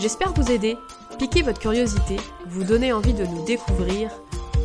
[0.00, 0.78] J'espère vous aider,
[1.18, 4.10] piquer votre curiosité, vous donner envie de nous découvrir,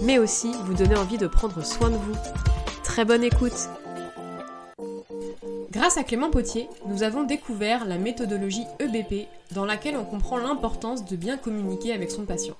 [0.02, 2.16] mais aussi vous donner envie de prendre soin de vous.
[2.86, 3.68] Très bonne écoute
[5.72, 11.04] Grâce à Clément Potier, nous avons découvert la méthodologie EBP dans laquelle on comprend l'importance
[11.04, 12.56] de bien communiquer avec son patient.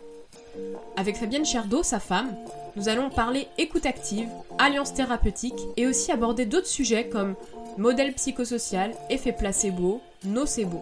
[0.98, 2.36] Avec Fabienne Cherdeau, sa femme,
[2.76, 7.36] nous allons parler écoute active, alliance thérapeutique et aussi aborder d'autres sujets comme
[7.78, 10.82] modèle psychosocial, effet placebo, nocebo,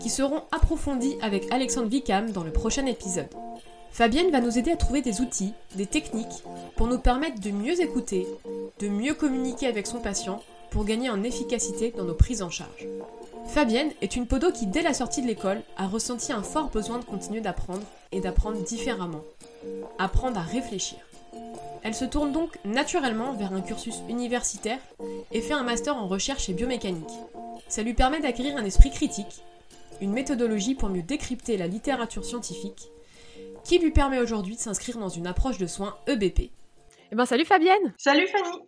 [0.00, 3.28] qui seront approfondis avec Alexandre Vicam dans le prochain épisode.
[3.90, 6.44] Fabienne va nous aider à trouver des outils, des techniques
[6.76, 8.26] pour nous permettre de mieux écouter,
[8.78, 12.86] de mieux communiquer avec son patient pour gagner en efficacité dans nos prises en charge.
[13.46, 16.98] Fabienne est une podo qui, dès la sortie de l'école, a ressenti un fort besoin
[16.98, 19.22] de continuer d'apprendre et d'apprendre différemment.
[19.98, 20.98] Apprendre à réfléchir.
[21.82, 24.78] Elle se tourne donc naturellement vers un cursus universitaire
[25.32, 27.08] et fait un master en recherche et biomécanique.
[27.66, 29.42] Ça lui permet d'acquérir un esprit critique,
[30.00, 32.88] une méthodologie pour mieux décrypter la littérature scientifique,
[33.64, 36.50] qui lui permet aujourd'hui de s'inscrire dans une approche de soins EBP.
[37.10, 38.58] Eh ben salut Fabienne Salut Fanny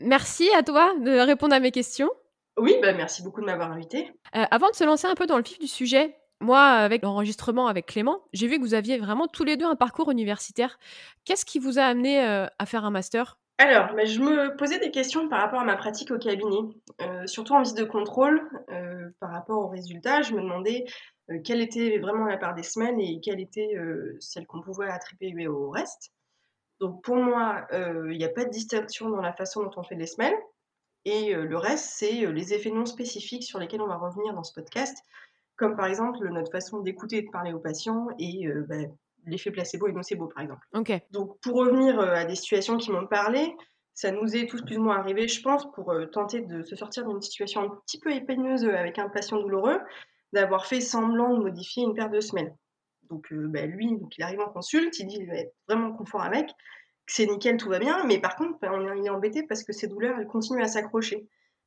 [0.00, 2.10] Merci à toi de répondre à mes questions.
[2.56, 4.12] Oui, bah merci beaucoup de m'avoir invité.
[4.34, 7.68] Euh, avant de se lancer un peu dans le vif du sujet, moi, avec l'enregistrement
[7.68, 10.78] avec Clément, j'ai vu que vous aviez vraiment tous les deux un parcours universitaire.
[11.24, 13.38] Qu'est-ce qui vous a amené euh, à faire un master?
[13.58, 16.58] Alors, bah, je me posais des questions par rapport à ma pratique au cabinet,
[17.02, 18.42] euh, surtout en visite de contrôle,
[19.20, 20.22] par rapport aux résultats.
[20.22, 20.84] Je me demandais
[21.44, 23.76] quelle était vraiment la part des semaines et quelle était
[24.18, 26.10] celle qu'on pouvait attribuer au reste.
[26.80, 29.94] Donc pour moi, il n'y a pas de distinction dans la façon dont on fait
[29.94, 30.34] les semaines.
[31.04, 34.52] Et le reste, c'est les effets non spécifiques sur lesquels on va revenir dans ce
[34.52, 34.98] podcast,
[35.56, 38.76] comme par exemple notre façon d'écouter et de parler aux patients et bah,
[39.26, 40.66] l'effet placebo et nocebo, par exemple.
[41.10, 43.54] Donc pour revenir à des situations qui m'ont parlé,
[43.94, 47.06] ça nous est tous plus ou moins arrivé, je pense, pour tenter de se sortir
[47.06, 49.78] d'une situation un petit peu épineuse avec un patient douloureux,
[50.32, 52.54] d'avoir fait semblant de modifier une paire de semelles.
[53.08, 56.22] Donc bah, lui, donc, il arrive en consulte, il dit qu'il va être vraiment confort
[56.22, 56.50] avec,
[57.06, 59.88] c'est nickel, tout va bien, mais par contre, on, il est embêté parce que ses
[59.88, 61.26] douleurs, elles continuent à s'accrocher.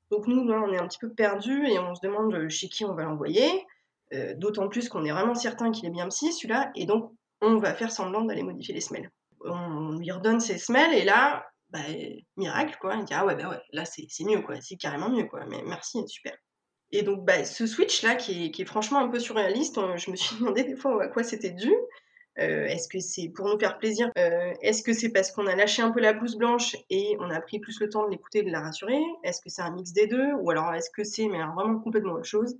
[0.09, 2.69] Donc nous, là, on est un petit peu perdus et on se demande euh, chez
[2.69, 3.65] qui on va l'envoyer,
[4.13, 7.11] euh, d'autant plus qu'on est vraiment certain qu'il est bien psy, celui-là, et donc
[7.41, 9.11] on va faire semblant d'aller modifier les semelles.
[9.41, 11.79] On lui redonne ses semelles et là, bah,
[12.37, 15.25] miracle, quoi, il dit «Ah ouais, bah ouais, là, c'est mieux, quoi, c'est carrément mieux,
[15.25, 16.35] quoi, mais merci, super».
[16.91, 20.15] Et donc, bah, ce switch-là, qui est, qui est, franchement un peu surréaliste, je me
[20.15, 21.73] suis demandé des fois à quoi c'était dû.
[22.39, 25.55] Euh, est-ce que c'est pour nous faire plaisir euh, Est-ce que c'est parce qu'on a
[25.55, 28.39] lâché un peu la blouse blanche et on a pris plus le temps de l'écouter
[28.39, 29.01] et de la rassurer?
[29.23, 30.33] Est-ce que c'est un mix des deux?
[30.33, 32.55] Ou alors est-ce que c'est mais vraiment complètement autre chose?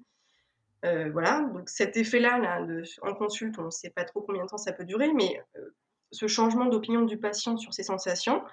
[0.85, 2.65] Euh, Voilà, donc cet effet-là, là,
[3.01, 5.41] en consulte, on ne sait pas trop combien de temps ça peut durer, mais
[6.11, 8.43] ce changement d'opinion du patient sur ses sensations,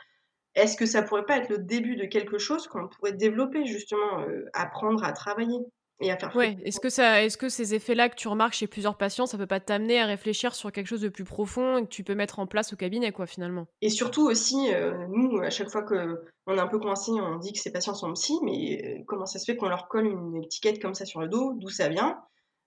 [0.54, 4.24] est-ce que ça pourrait pas être le début de quelque chose qu'on pourrait développer justement,
[4.54, 5.58] apprendre à travailler?
[6.00, 8.66] Et à faire Ouais, est-ce que ça est-ce que ces effets-là que tu remarques chez
[8.66, 11.82] plusieurs patients, ça peut pas t'amener à réfléchir sur quelque chose de plus profond et
[11.82, 13.66] que tu peux mettre en place au cabinet quoi finalement?
[13.80, 14.70] Et surtout aussi,
[15.08, 18.12] nous, à chaque fois qu'on est un peu coincé, on dit que ces patients sont
[18.14, 21.28] psy, mais comment ça se fait qu'on leur colle une étiquette comme ça sur le
[21.28, 21.54] dos?
[21.54, 22.18] D'où ça vient?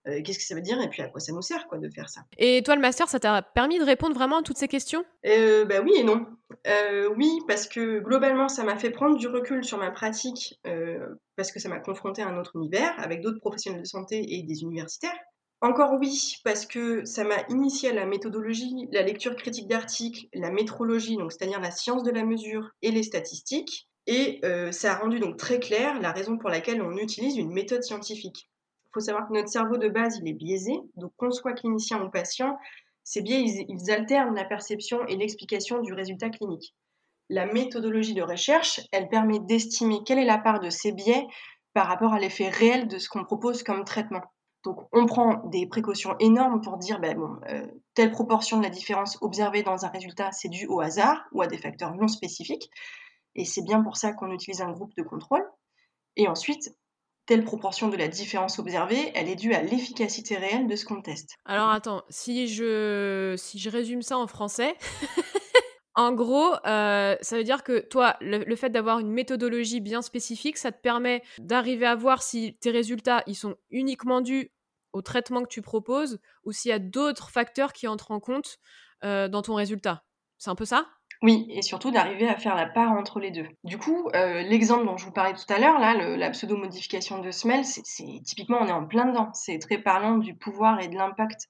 [0.05, 2.09] Qu'est-ce que ça veut dire et puis à quoi ça nous sert quoi de faire
[2.09, 2.21] ça?
[2.37, 5.03] Et toi le master ça t'a permis de répondre vraiment à toutes ces questions?
[5.25, 6.25] Euh, Bah oui et non.
[6.65, 10.99] Euh, oui parce que globalement ça m'a fait prendre du recul sur ma pratique euh,
[11.35, 14.43] parce que ça m'a confronté à un autre univers avec d'autres professionnels de santé et
[14.43, 15.17] des universitaires.
[15.59, 20.51] Encore oui, parce que ça m'a initié à la méthodologie, la lecture critique d'articles, la
[20.51, 23.89] métrologie, donc c'est-à-dire la science de la mesure et les statistiques.
[24.05, 24.39] Et
[24.71, 28.51] ça a rendu donc très clair la raison pour laquelle on utilise une méthode scientifique.
[28.87, 30.79] Il faut savoir que notre cerveau de base, il est biaisé.
[30.95, 32.57] Donc, qu'on soit clinicien ou patient,
[33.03, 36.75] ces biais, ils, alternent la perception et l'explication du résultat clinique.
[37.29, 41.25] La méthodologie de recherche, elle permet d'estimer quelle est la part de ces biais
[41.73, 44.23] par rapport à l'effet réel de ce qu'on propose comme traitement.
[44.63, 48.69] Donc, on prend des précautions énormes pour dire, ben bon, euh, telle proportion de la
[48.69, 52.69] différence observée dans un résultat, c'est dû au hasard ou à des facteurs non spécifiques.
[53.35, 55.45] Et c'est bien pour ça qu'on utilise un groupe de contrôle.
[56.17, 56.75] Et ensuite,
[57.27, 61.01] telle proportion de la différence observée, elle est due à l'efficacité réelle de ce qu'on
[61.01, 61.35] teste.
[61.45, 64.75] Alors attends, si je, si je résume ça en français,
[65.95, 70.57] en gros, euh, ça veut dire que toi, le, fait d'avoir une méthodologie bien spécifique,
[70.57, 74.51] ça te permet d'arriver à voir si tes résultats, ils sont uniquement dus
[74.93, 78.57] au traitement que tu proposes ou s'il y a d'autres facteurs qui entrent en compte
[79.03, 80.03] dans ton résultat.
[80.39, 80.87] C'est un peu ça?
[81.23, 83.47] Oui, et surtout d'arriver à faire la part entre les deux.
[83.63, 87.31] Du coup, euh, l'exemple dont je vous parlais tout à l'heure, là, la pseudo-modification de
[87.31, 89.31] semelle, c'est typiquement, on est en plein dedans.
[89.33, 91.47] C'est très parlant du pouvoir et de l'impact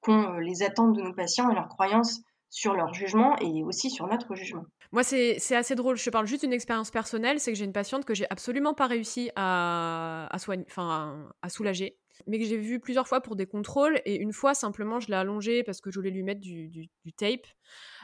[0.00, 3.90] qu'ont euh, les attentes de nos patients et leurs croyances sur leur jugement et aussi
[3.90, 4.64] sur notre jugement.
[4.92, 5.96] Moi, c'est assez drôle.
[5.96, 7.38] Je parle juste d'une expérience personnelle.
[7.38, 11.96] C'est que j'ai une patiente que j'ai absolument pas réussi à, à, soulager,
[12.26, 14.00] mais que j'ai vu plusieurs fois pour des contrôles.
[14.04, 17.12] Et une fois, simplement, je l'ai allongée parce que je voulais lui mettre du, du,
[17.12, 17.46] tape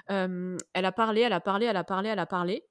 [0.08, 2.64] elle a parlé, elle a parlé, elle a parlé, elle a parlé.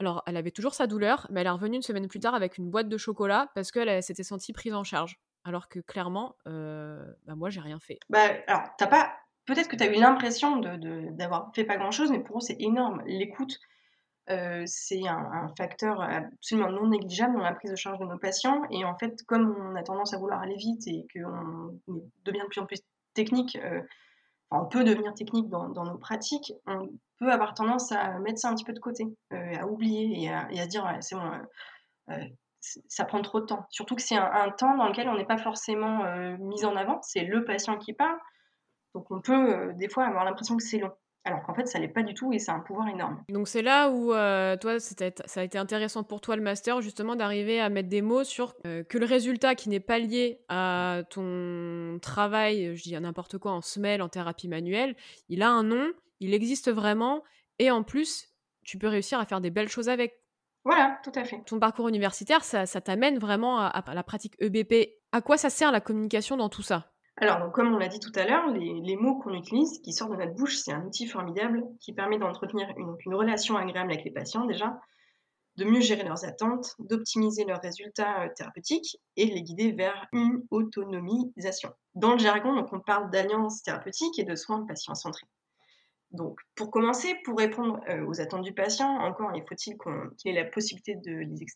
[0.00, 2.58] Alors, elle avait toujours sa douleur, mais elle est revenue une semaine plus tard avec
[2.58, 5.20] une boîte de chocolat parce qu'elle s'était sentie prise en charge.
[5.44, 7.98] Alors que clairement, bah, moi, j'ai rien fait.
[8.08, 9.12] Bah, alors, t'as pas.
[9.44, 12.60] Peut-être que tu as eu l'impression d'avoir de, fait pas grand-chose, mais pour eux, c'est
[12.60, 13.02] énorme.
[13.06, 13.58] L'écoute,
[14.28, 18.62] c'est un, facteur absolument non négligeable dans la prise de charge de nos patients.
[18.70, 21.80] Et en fait, comme on a tendance à vouloir aller vite et qu'on
[22.24, 22.80] devient de plus en plus
[23.14, 23.58] technique,
[24.52, 26.88] on peut devenir technique dans, nos pratiques, on
[27.18, 30.60] peut avoir tendance à mettre ça un petit peu de côté, euh, à oublier et
[30.60, 31.22] à, dire c'est bon,
[32.10, 32.24] euh, euh,
[32.60, 33.66] ça prend trop de temps.
[33.70, 36.04] Surtout que c'est un, temps dans lequel on n'est pas forcément
[36.38, 38.18] mis en avant, c'est le patient qui parle,
[38.94, 40.92] donc on peut des fois avoir l'impression que c'est long
[41.24, 43.22] alors qu'en fait, ça l'est pas du tout et c'est un pouvoir énorme.
[43.28, 47.14] Donc c'est là où, euh, toi, ça a été intéressant pour toi le master, justement,
[47.14, 51.02] d'arriver à mettre des mots sur euh, que le résultat qui n'est pas lié à
[51.10, 54.96] ton travail, je dis n'importe quoi, en semelle, en thérapie manuelle,
[55.28, 57.22] il a un nom, il existe vraiment,
[57.58, 58.34] et en plus,
[58.64, 60.18] tu peux réussir à faire des belles choses avec.
[60.64, 61.42] Voilà, tout à fait.
[61.46, 64.92] Ton parcours universitaire, ça, t'amène vraiment à la pratique EBP.
[65.10, 66.91] À quoi ça sert la communication dans tout ça?
[67.16, 70.16] Alors, comme on l'a dit tout à l'heure, les, mots qu'on utilise, qui sortent de
[70.16, 74.46] notre bouche, c'est un outil formidable qui permet d'entretenir une, relation agréable avec les patients
[74.46, 74.80] déjà,
[75.56, 80.06] de mieux gérer leurs attentes, d'optimiser leurs résultats euh, thérapeutiques et de les guider vers
[80.14, 81.70] une autonomisation.
[81.94, 85.26] Dans le jargon, donc, on parle d'alliance thérapeutique et de soins patient centrés.
[86.10, 89.76] Donc, pour commencer, pour répondre euh, aux attentes du patient, encore il faut-il
[90.16, 91.46] qu'il ait la possibilité de les,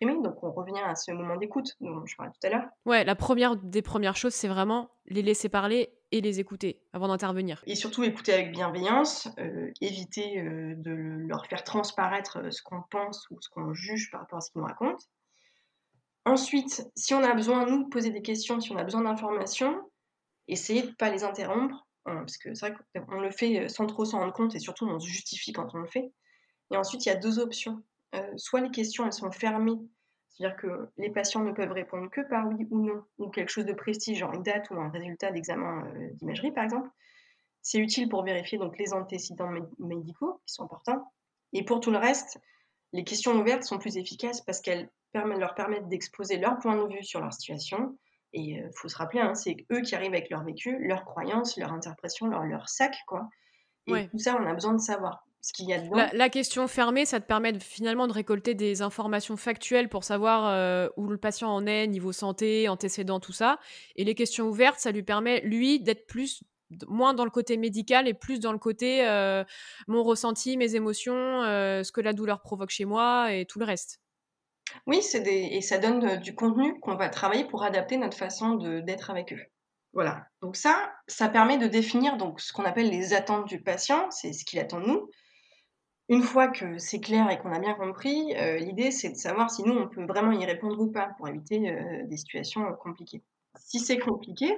[0.00, 2.68] donc on revient à ce moment d'écoute dont je parlais tout à l'heure.
[2.84, 7.08] Ouais, la première des premières choses, c'est vraiment les laisser parler et les écouter avant
[7.08, 7.62] d'intervenir.
[7.66, 12.82] Et surtout écouter avec bienveillance, euh, éviter euh, de leur faire transparaître euh, ce qu'on
[12.90, 15.04] pense ou ce qu'on juge par rapport à ce qu'ils nous racontent.
[16.24, 19.78] Ensuite, si on a besoin, nous, de poser des questions, si on a besoin d'informations,
[20.48, 23.86] essayer de ne pas les interrompre, hein, parce que c'est vrai qu'on le fait sans
[23.86, 26.12] trop s'en rendre compte et surtout on se justifie quand on le fait.
[26.70, 27.82] Et ensuite, il y a deux options.
[28.36, 29.78] Soit les questions, elles sont fermées
[30.34, 33.66] c'est-à-dire que les patients ne peuvent répondre que par oui ou non, ou quelque chose
[33.66, 36.88] de prestige, genre une date ou un résultat d'examen euh, d'imagerie, par exemple.
[37.62, 41.12] C'est utile pour vérifier donc les antécédents médicaux qui sont importants.
[41.52, 42.38] Et pour tout le reste,
[42.92, 47.04] les questions ouvertes sont plus efficaces parce qu'elles leur permettent d'exposer leur point de vue
[47.04, 47.96] sur leur situation.
[48.32, 51.04] Et il euh, faut se rappeler, hein, c'est eux qui arrivent avec leur vécu, leurs
[51.04, 53.28] croyances, leur interprétation, leur, leur sac, quoi.
[53.86, 55.82] Et tout ça, on a besoin de savoir qu'il y a
[56.12, 60.88] La, question fermée, ça te permet finalement de récolter des informations factuelles pour savoir euh,
[60.96, 63.58] où le patient en est, niveau santé, antécédents, tout ça.
[63.96, 66.42] Et les questions ouvertes, ça lui permet, lui, d'être plus
[66.88, 69.44] moins dans le côté médical et plus dans le côté euh,
[69.86, 73.64] mon ressenti, mes émotions, euh, ce que la douleur provoque chez moi et tout le
[73.64, 74.00] reste.
[74.86, 75.48] Oui, des...
[75.52, 79.42] et ça donne du contenu qu'on va travailler pour adapter notre façon d'être avec eux.
[79.92, 80.26] Voilà.
[80.42, 84.32] Donc ça, ça permet de définir donc ce qu'on appelle les attentes du patient, c'est
[84.32, 85.08] ce qu'il attend de nous.
[86.10, 89.50] Une fois que c'est clair et qu'on a bien compris, euh, l'idée c'est de savoir
[89.50, 92.72] si nous on peut vraiment y répondre ou pas pour éviter euh, des situations euh,
[92.72, 93.22] compliquées.
[93.58, 94.54] Si c'est compliqué,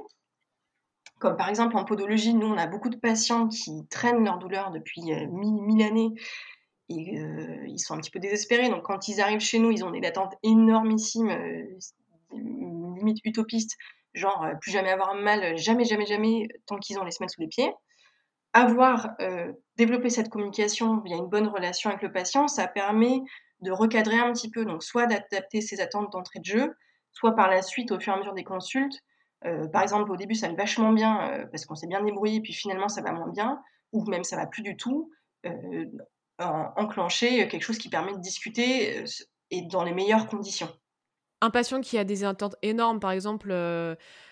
[1.21, 4.73] comme par exemple en podologie, nous on a beaucoup de patients qui traînent leur douleur
[4.73, 6.15] depuis mille, années
[6.89, 7.19] et
[7.67, 8.69] ils sont un petit peu désespérés.
[8.69, 11.31] Donc quand ils arrivent chez nous, ils ont des attentes énormissimes,
[12.33, 13.77] limite utopistes,
[14.15, 17.49] genre plus jamais avoir mal, jamais, jamais, jamais, tant qu'ils ont les semaines sous les
[17.49, 17.73] pieds
[18.57, 23.21] avoir euh, développé cette communication via une bonne relation avec le patient, ça permet
[23.61, 26.75] de recadrer un petit peu, donc soit d'adapter ses attentes d'entrée de jeu,
[27.13, 29.03] soit par la suite au fur et à mesure des consultes.
[29.45, 32.41] Euh, par exemple, au début, ça va vachement bien euh, parce qu'on s'est bien débrouillé,
[32.41, 33.61] puis finalement, ça va moins bien,
[33.93, 35.11] ou même ça va plus du tout.
[36.39, 39.05] enclencher quelque chose qui permet de discuter
[39.51, 40.69] et dans les meilleures conditions.
[41.43, 43.51] Un patient qui a des attentes énormes, par exemple,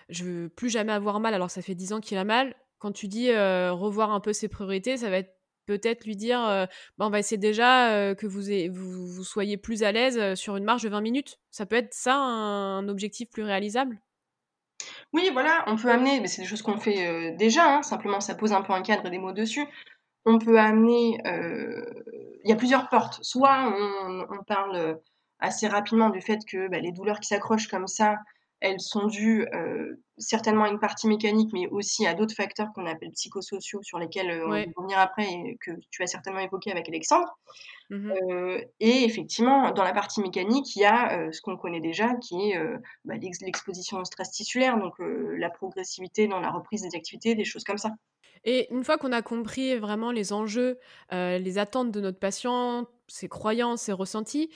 [0.09, 2.91] je veux plus jamais avoir mal alors ça fait 10 ans qu'il a mal, quand
[2.91, 6.67] tu dis revoir un peu ses priorités, ça va être peut-être lui dire
[6.99, 11.01] on va essayer déjà que vous, soyez plus à l'aise sur une marge de 20
[11.01, 11.39] minutes.
[11.49, 13.99] Ça peut être ça un, objectif plus réalisable?
[15.13, 18.35] Oui, voilà, on peut amener, mais c'est des choses qu'on fait déjà, hein, simplement ça
[18.35, 19.65] pose un peu un cadre et des mots dessus.
[20.23, 21.17] On peut amener,
[22.43, 23.17] il y a plusieurs portes.
[23.23, 23.73] Soit
[24.29, 24.99] on, parle
[25.39, 28.17] assez rapidement du fait que bah, les douleurs qui s'accrochent comme ça,
[28.65, 29.47] elles sont dues
[30.17, 34.43] certainement à une partie mécanique, mais aussi à d'autres facteurs qu'on appelle psychosociaux, sur lesquels
[34.45, 37.37] on va revenir après et que tu as certainement évoqué avec Alexandre.
[37.89, 38.13] Mmh
[38.79, 42.59] et effectivement, dans la partie mécanique, il y a ce qu'on connaît déjà, qui est
[43.03, 47.63] bah, l'exposition au stress tissulaire, donc la progressivité dans la reprise des activités, des choses
[47.63, 47.91] comme ça.
[48.43, 50.79] Et une fois qu'on a compris vraiment les enjeux,
[51.11, 54.49] les attentes de notre patient, ses croyances, ses ressentis,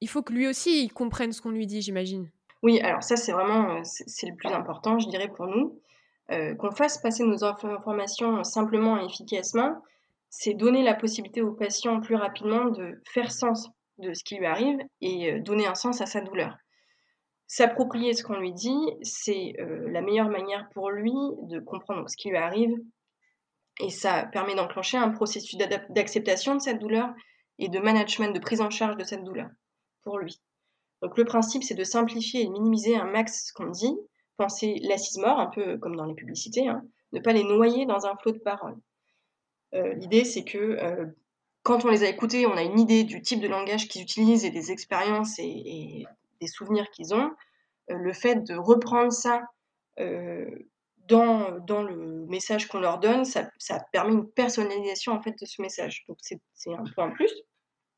[0.00, 2.30] il faut que lui aussi il comprenne ce qu'on lui dit, j'imagine.
[2.62, 5.80] Oui, alors ça c'est vraiment c'est le plus important, je dirais pour nous,
[6.28, 9.82] qu'on fasse passer nos informations simplement et efficacement,
[10.28, 14.46] c'est donner la possibilité au patient plus rapidement de faire sens de ce qui lui
[14.46, 16.56] arrive et donner un sens à sa douleur.
[17.46, 22.30] S'approprier ce qu'on lui dit, c'est la meilleure manière pour lui de comprendre ce qui
[22.30, 22.74] lui arrive
[23.80, 25.56] et ça permet d'enclencher un processus
[25.90, 27.10] d'acceptation de cette douleur
[27.58, 29.48] et de management, de prise en charge de cette douleur
[30.02, 30.40] pour lui.
[31.02, 33.94] Donc le principe, c'est de simplifier et minimiser un max ce qu'on dit,
[34.36, 38.06] penser l'assise mort, un peu comme dans les publicités, hein, ne pas les noyer dans
[38.06, 38.76] un flot de paroles.
[39.74, 41.06] Euh, l'idée, c'est que euh,
[41.62, 44.44] quand on les a écoutés, on a une idée du type de langage qu'ils utilisent
[44.44, 46.06] et des expériences et,
[46.40, 47.30] des souvenirs qu'ils ont.
[47.90, 49.42] Euh, le fait de reprendre ça
[51.08, 55.62] dans, le message qu'on leur donne, ça, ça, permet une personnalisation en fait de ce
[55.62, 56.04] message.
[56.08, 56.40] Donc c'est
[56.72, 57.32] un point en plus.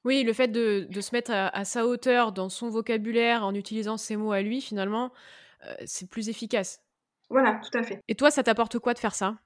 [0.05, 3.97] Oui, le fait de, de se mettre à, sa hauteur dans son vocabulaire en utilisant
[3.97, 5.12] ses mots à lui, finalement,
[5.85, 6.83] c'est plus efficace.
[7.31, 8.00] Voilà, tout à fait.
[8.09, 9.37] Et toi, ça t'apporte quoi de faire ça?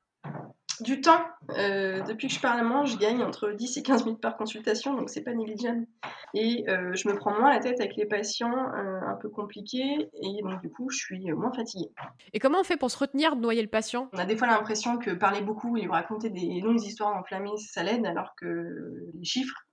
[0.81, 1.21] Du temps.
[1.59, 4.95] Euh, depuis que je parle allemand, je gagne entre 10 et 15 minutes par consultation,
[4.95, 5.87] donc c'est pas négligeable.
[6.35, 10.09] Et euh, je me prends moins la tête avec les patients euh, un peu compliqués,
[10.15, 11.91] et donc du coup, je suis moins fatiguée.
[12.33, 14.09] Et comment on fait pour se retenir de noyer le patient?
[14.13, 17.57] On a des fois l'impression que parler beaucoup et lui raconter des longues histoires enflammées,
[17.59, 19.67] ça l'aide, alors que les chiffres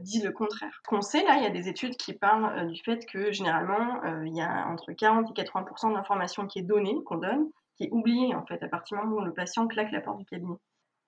[0.00, 0.80] disent le contraire.
[0.86, 4.34] Qu'on sait là, il y a des études qui parlent du fait que généralement, il
[4.36, 8.34] y a entre 40 et 80% d'informations qui est donnée, qu'on donne, qui est oublié
[8.34, 10.56] en fait à partir du moment où le patient claque la porte du cabinet.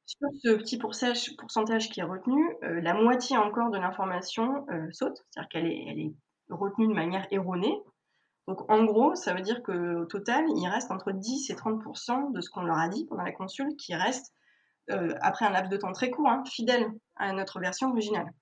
[0.06, 5.22] Sur ce petit pourcentage qui est retenu, euh, la moitié encore de l'information euh, saute,
[5.30, 6.12] c'est-à-dire qu'elle est,
[6.48, 7.78] retenue de manière erronée.
[8.46, 12.40] Donc en gros, ça veut dire qu'au total, il reste entre 10 et 30% de
[12.40, 14.32] ce qu'on leur a dit pendant la consulte qui reste,
[14.90, 18.32] euh, après un laps de temps très court, hein, fidèle à notre version originale.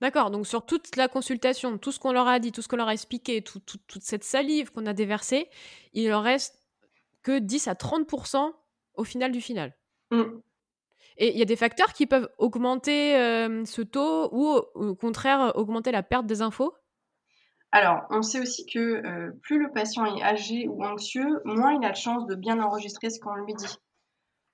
[0.00, 2.76] D'accord, donc sur toute la consultation, tout ce qu'on leur a dit, tout ce qu'on
[2.76, 5.48] leur a expliqué, toute cette salive qu'on a déversée,
[5.92, 6.60] il leur reste
[7.22, 8.52] que 10 à 30%
[8.94, 9.76] au final du final.
[10.10, 10.40] Mm.
[11.18, 15.52] Et il y a des facteurs qui peuvent augmenter euh, ce taux ou au contraire
[15.54, 16.74] augmenter la perte des infos?
[17.72, 21.84] Alors, on sait aussi que euh, plus le patient est âgé ou anxieux, moins il
[21.84, 23.76] a de chance de bien enregistrer ce qu'on lui dit.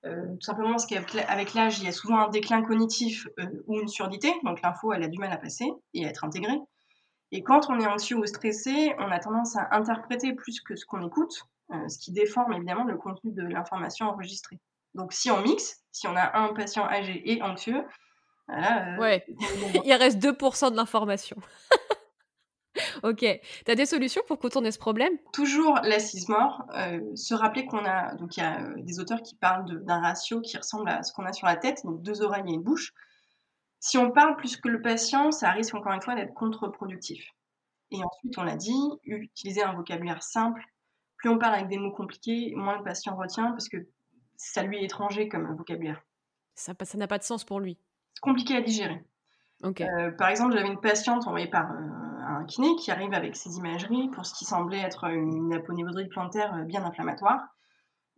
[0.07, 3.27] Euh, tout simplement parce qu'avec l'âge, il y a souvent un déclin cognitif
[3.67, 6.59] ou une surdité, donc l'info, elle a du mal à passer et à être intégrée.
[7.33, 10.87] Et quand on est anxieux ou stressé, on a tendance à interpréter plus que ce
[10.87, 14.61] qu'on écoute, euh, ce qui déforme évidemment le contenu de l'information enregistrée.
[14.95, 17.85] Donc si on mixe, si on a un patient âgé et anxieux,
[18.49, 19.25] voilà, euh, ouais.
[19.85, 21.37] il reste 2% de l'information.
[23.03, 23.25] ok.
[23.65, 25.13] Tu as des solutions pour contourner ce problème?
[25.33, 26.65] Toujours l'assise mort.
[26.75, 28.15] Euh, se rappeler qu'on a.
[28.15, 31.25] Donc, il y a des auteurs qui parlent d'un ratio qui ressemble à ce qu'on
[31.25, 32.93] a sur la tête, donc deux oreilles et une bouche.
[33.81, 37.31] Si on parle plus que le patient, ça risque encore une fois d'être contre-productif.
[37.91, 38.75] Et ensuite, on l'a dit,
[39.05, 40.63] utiliser un vocabulaire simple
[41.17, 43.79] plus on parle avec des mots compliqués, moins le patient retient parce que
[44.37, 46.03] ça lui est étranger comme vocabulaire.
[46.55, 47.79] Ça n'a pas de sens pour lui.
[48.15, 49.05] C'est compliqué à digérer.
[49.65, 51.96] Euh, par exemple, j'avais une patiente envoyée par euh,
[52.47, 56.55] un kiné qui arrive avec ses imageries pour ce qui semblait être une aponeurosie plantaire
[56.55, 57.41] euh, bien inflammatoire.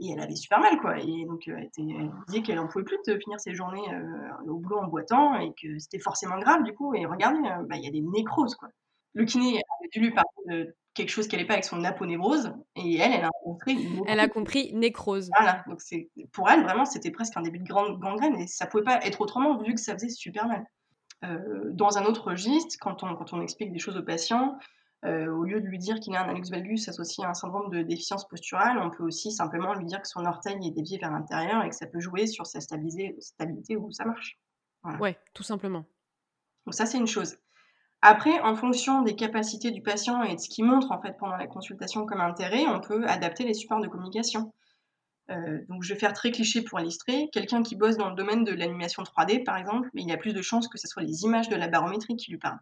[0.00, 0.99] Et elle avait super mal, quoi.
[0.99, 1.82] Et donc, elle, était,
[2.28, 3.82] disait qu'elle n'en pouvait plus de finir ses journées
[4.47, 6.94] au boulot en boitant et que c'était forcément grave, du coup.
[6.94, 8.68] Et regardez, bah, il y a des nécroses, quoi.
[9.14, 12.52] Le kiné avait dû lui parler de quelque chose qui n'allait pas avec son aponévrose.
[12.76, 13.88] Et elle, elle a compris.
[14.06, 15.30] Elle a compris nécrose.
[15.37, 15.64] Voilà.
[15.68, 18.82] Donc c'est pour elle vraiment c'était presque un début de grande gangrène et ça pouvait
[18.82, 20.64] pas être autrement vu que ça faisait super mal.
[21.25, 24.59] Euh, dans un autre registre, quand on, quand on explique des choses au patient,
[25.05, 27.71] euh, au lieu de lui dire qu'il a un hallux valgus associé à un syndrome
[27.71, 31.13] de déficience posturale, on peut aussi simplement lui dire que son orteil est dévié vers
[31.13, 34.39] l'intérieur et que ça peut jouer sur sa stabilité, ou sa marche.
[35.01, 35.85] Ouais, tout simplement.
[36.67, 37.37] Donc ça, c'est une chose.
[38.01, 41.37] Après, en fonction des capacités du patient et de ce qu'il montre en fait pendant
[41.37, 44.53] la consultation comme intérêt, on peut adapter les supports de communication.
[45.30, 47.28] Euh, donc, je vais faire très cliché pour illustrer.
[47.32, 50.32] Quelqu'un qui bosse dans le domaine de l'animation 3D, par exemple, il y a plus
[50.32, 52.61] de chances que ce soit les images de la barométrie qui lui parlent.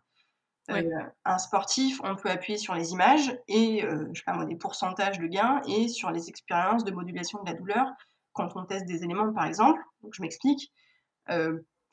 [0.71, 0.83] Euh,
[1.25, 4.57] un sportif, on peut appuyer sur les images et, euh, je sais pas moi, des
[4.57, 7.87] pourcentages de gains et sur les expériences de modulation de la douleur
[8.33, 9.81] quand on teste des éléments, par exemple.
[10.03, 10.73] Donc, je m'explique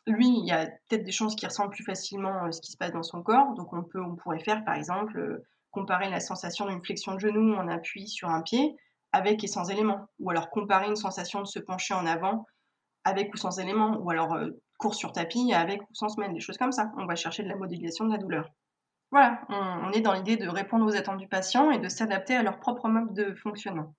[0.06, 2.92] lui, il y a peut-être des chances qu'il ressente plus facilement ce qui se passe
[2.92, 3.54] dans son corps.
[3.54, 7.56] Donc, on, peut, on pourrait faire, par exemple, comparer la sensation d'une flexion de genou
[7.56, 8.76] en appui sur un pied
[9.14, 12.46] avec et sans éléments, ou alors comparer une sensation de se pencher en avant
[13.06, 16.40] avec ou sans éléments, ou alors euh, course sur tapis avec ou sans semelle, des
[16.40, 16.92] choses comme ça.
[16.98, 18.50] On va chercher de la modélisation de la douleur.
[19.12, 22.42] Voilà, on, est dans l'idée de répondre aux attentes du patient et de s'adapter à
[22.42, 23.94] leur propre mode de fonctionnement.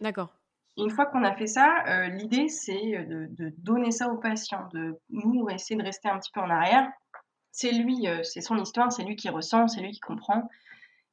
[0.00, 0.32] D'accord.
[0.76, 4.68] Une fois qu'on a fait ça, euh, l'idée c'est de, de, donner ça au patient,
[4.72, 6.88] de nous essayer de rester un petit peu en arrière.
[7.50, 10.48] C'est lui, euh, c'est son histoire, c'est lui qui ressent, c'est lui qui comprend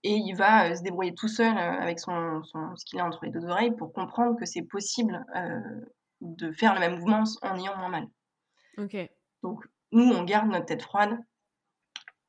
[0.08, 3.46] et il va se débrouiller tout seul avec son, ce qu'il a entre les deux
[3.46, 5.26] oreilles pour comprendre que c'est possible
[6.22, 8.08] de faire le même mouvement en ayant moins mal.
[8.78, 8.96] Ok.
[9.44, 11.18] Donc, nous, on garde notre tête froide.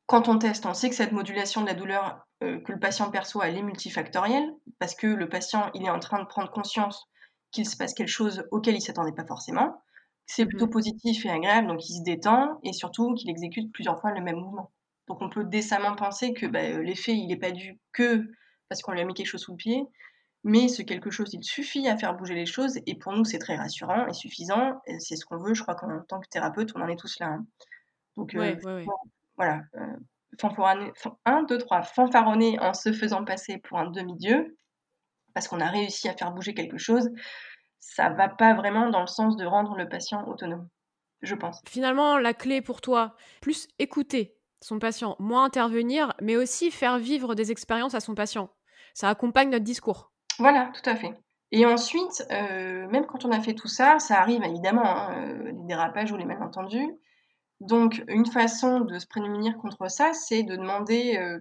[0.06, 3.48] Quand on teste, on sait que cette modulation de la douleur que le patient perçoit,
[3.48, 7.08] elle est multifactorielle, parce que le patient, il est en train de prendre conscience
[7.52, 9.82] qu'il se passe quelque chose auquel il ne s'attendait pas forcément.
[10.26, 14.00] C'est plutôt mmh positif et agréable, donc il se détend, et surtout qu'il exécute plusieurs
[14.00, 14.72] fois le même mouvement.
[15.08, 18.24] Donc on peut décemment penser que bah, l'effet, il n'est pas dû que
[18.68, 19.82] parce qu'on lui a mis quelque chose sous le pied,
[20.44, 23.38] mais ce quelque chose, il suffit à faire bouger les choses, et pour nous, c'est
[23.38, 26.80] très rassurant et suffisant, c'est ce qu'on veut, je crois qu'en tant que thérapeute, on
[26.80, 27.28] en est tous là.
[27.28, 27.46] Hein.
[28.16, 28.56] Donc euh,
[29.36, 29.96] voilà, euh,
[31.24, 34.56] 1, 2, 3, fanfaronner en se faisant passer pour un demi-dieu,
[35.34, 37.10] parce qu'on a réussi à faire bouger quelque chose,
[37.80, 40.68] ça va pas vraiment dans le sens de rendre le patient autonome,
[41.22, 41.60] je pense.
[41.66, 47.34] Finalement, la clé pour toi, plus écouter, son patient, moins intervenir, mais aussi faire vivre
[47.34, 48.50] des expériences à son patient.
[48.94, 50.12] Ça accompagne notre discours.
[50.38, 51.14] Voilà, tout à fait.
[51.50, 55.52] Et ensuite, euh, même quand on a fait tout ça, ça arrive évidemment, hein, euh,
[55.52, 56.92] les dérapages ou les malentendus.
[57.60, 61.38] Donc, une façon de se prémunir contre ça, c'est de demander, euh,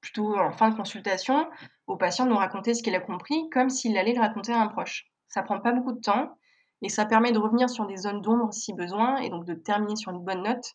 [0.00, 1.48] plutôt en fin de consultation,
[1.86, 4.60] au patient de nous raconter ce qu'il a compris, comme s'il allait le raconter à
[4.60, 5.06] un proche.
[5.28, 6.36] Ça prend pas beaucoup de temps
[6.80, 9.96] et ça permet de revenir sur des zones d'ombre si besoin et donc de terminer
[9.96, 10.74] sur une bonne note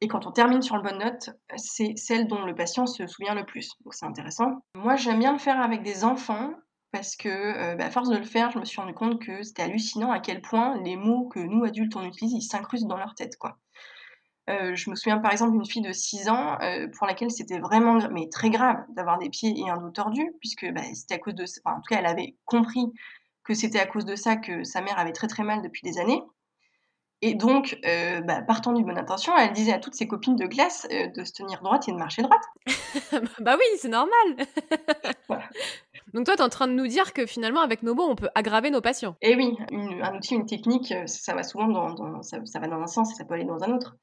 [0.00, 3.34] et quand on termine sur une bonne note, c'est celle dont le patient se souvient
[3.34, 3.70] le plus.
[3.84, 4.62] Donc c'est intéressant.
[4.74, 6.50] Moi, j'aime bien le faire avec des enfants
[6.92, 9.42] parce que, euh, bah, à force de le faire, je me suis rendu compte que
[9.42, 12.96] c'était hallucinant à quel point les mots que nous, adultes, on utilise, ils s'incrustent dans
[12.96, 13.58] leur tête, quoi.
[14.50, 17.58] Euh, je me souviens par exemple d'une fille de 6 ans euh, pour laquelle c'était
[17.60, 21.18] vraiment mais très grave d'avoir des pieds et un dos tordus, puisque bah, c'était à
[21.18, 22.92] cause de en tout cas elle avait compris
[23.42, 25.98] que c'était à cause de ça que sa mère avait très très mal depuis des
[25.98, 26.22] années.
[27.26, 30.44] Et donc, euh, bah, partant d'une bonne intention, elle disait à toutes ses copines de
[30.46, 32.42] classe euh, de se tenir droite et de marcher droite.
[33.40, 34.12] bah oui, c'est normal.
[36.12, 38.14] Donc toi, tu es en train de nous dire que finalement, avec nos mots, on
[38.14, 39.16] peut aggraver nos patients.
[39.22, 42.86] Eh oui, un outil, une technique, euh, ça va souvent dans, ça, va dans un
[42.86, 43.96] sens et ça peut aller dans un autre.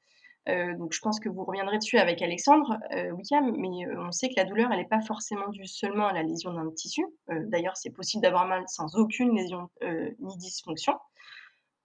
[0.48, 2.76] donc je pense que vous reviendrez dessus avec Alexandre,
[3.12, 6.24] William, mais on sait que la douleur, elle n'est pas forcément due seulement à la
[6.24, 7.04] lésion d'un tissu.
[7.28, 10.94] D'ailleurs, c'est possible d'avoir mal sans aucune lésion ni dysfonction.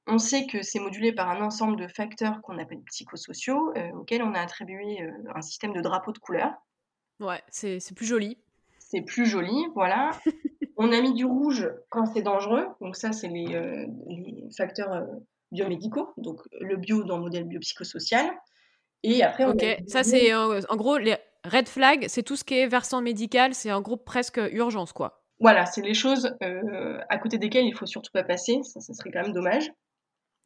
[0.09, 4.23] On sait que c'est modulé par un ensemble de facteurs qu'on appelle psychosociaux, euh, auxquels
[4.23, 6.53] on a attribué euh, un système de drapeaux de couleurs.
[7.19, 8.37] Ouais, c'est plus joli.
[8.79, 10.11] C'est plus joli, voilà.
[10.77, 13.85] on a mis du rouge quand c'est dangereux, donc ça, c'est les, euh,
[14.55, 15.05] facteurs
[15.51, 18.31] biomédicaux, donc le bio dans le modèle biopsychosocial.
[19.03, 22.57] Et après, on Ok, ça, c'est en gros, les red flags, c'est tout ce qui
[22.57, 25.23] est versant médical, c'est en gros presque urgence, quoi.
[25.39, 29.11] Voilà, c'est les choses à côté desquelles il faut surtout pas passer, ça, ça serait
[29.11, 29.69] quand même dommage.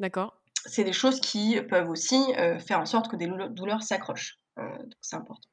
[0.01, 0.41] D'accord.
[0.65, 4.39] C'est des choses qui peuvent aussi euh, faire en sorte que des douleurs s'accrochent.
[4.57, 5.47] Euh, donc c'est important.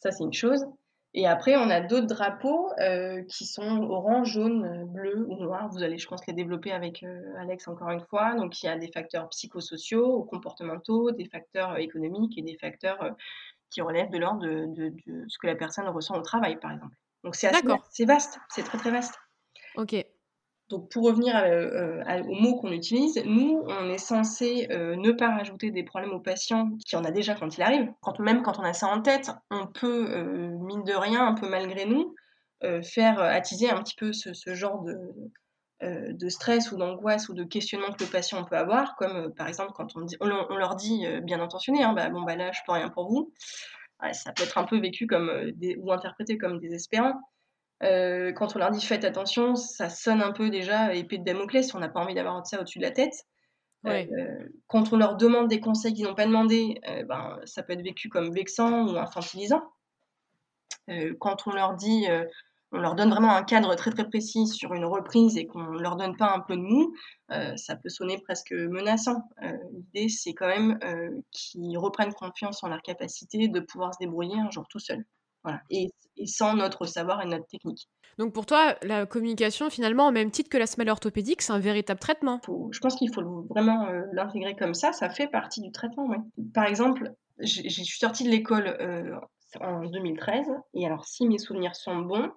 [0.00, 0.66] Ça, c'est une chose.
[1.14, 5.70] Et après, on a d'autres drapeaux euh, qui sont orange, jaune, bleu ou noir.
[5.70, 7.02] Vous allez, je pense, les développer avec
[7.38, 8.34] Alex encore une fois.
[8.34, 13.16] Donc, il y a des facteurs psychosociaux ou comportementaux, des facteurs économiques et des facteurs
[13.70, 14.92] qui relèvent de l'ordre de,
[15.28, 16.96] ce que la personne ressent au travail, par exemple.
[17.24, 18.38] Donc, c'est assez vaste.
[18.50, 19.14] C'est très, très vaste.
[19.76, 19.94] Ok.
[20.72, 25.28] Donc pour revenir euh, aux mots qu'on utilise, nous, on est censé euh, ne pas
[25.28, 27.92] rajouter des problèmes aux patients qui en a déjà quand il arrive.
[28.18, 31.48] Même quand on a ça en tête, on peut, euh, mine de rien, un peu
[31.48, 32.14] malgré nous,
[32.82, 38.04] faire attiser un petit peu ce, genre de, stress ou d'angoisse ou de questionnement que
[38.04, 42.08] le patient peut avoir, comme par exemple quand on, leur dit bien intentionné, hein, bah,
[42.08, 43.32] bon bah là je peux rien pour vous,
[44.12, 45.28] ça peut être un peu vécu comme
[45.78, 47.20] ou interprété comme désespérant.
[47.82, 51.74] Euh, quand on leur dit faites attention, ça sonne un peu déjà épée de Damoclès,
[51.74, 53.14] on n'a pas envie d'avoir ça au-dessus de la tête.
[53.84, 54.06] Euh,
[54.68, 57.82] quand on leur demande des conseils qu'ils n'ont pas demandé, euh, ben, ça peut être
[57.82, 59.62] vécu comme vexant ou infantilisant.
[61.18, 62.06] quand on leur dit,
[62.70, 65.80] on leur donne vraiment un cadre très très précis sur une reprise et qu'on ne
[65.80, 66.94] leur donne pas un peu de mou,
[67.56, 69.22] ça peut sonner presque menaçant.
[69.72, 70.78] L'idée, c'est quand même
[71.30, 75.04] qu'ils reprennent confiance en leur capacité de pouvoir se débrouiller un jour tout seul.
[75.44, 75.60] Voilà.
[75.70, 75.88] Et,
[76.26, 77.88] sans notre savoir et notre technique.
[78.18, 81.58] Donc pour toi, la communication, finalement, au même titre que la semelle orthopédique, c'est un
[81.58, 85.72] véritable traitement Je pense qu'il faut vraiment euh, l'intégrer comme ça, ça fait partie du
[85.72, 86.06] traitement.
[86.06, 86.18] Ouais.
[86.54, 89.16] Par exemple, je suis sortie de l'école, euh,
[89.60, 92.30] en 2013 et alors si mes souvenirs sont bons,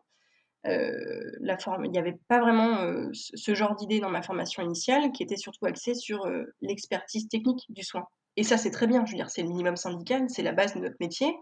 [0.68, 2.78] euh, la forme il n'y avait pas vraiment,
[3.14, 6.26] ce genre d'idée dans ma formation initiale qui était surtout axée sur,
[6.62, 8.06] l'expertise technique du soin
[8.38, 9.06] et ça, c'est très bien.
[9.06, 11.34] Je veux dire, c'est le minimum syndical, c'est la base de notre métier.